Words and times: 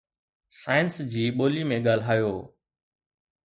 science 0.61 0.97
جي 1.11 1.25
ٻولي 1.41 1.63
۾ 1.75 1.77
ڳالهايو 1.89 2.33